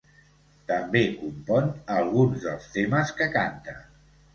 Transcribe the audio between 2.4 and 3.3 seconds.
dels temes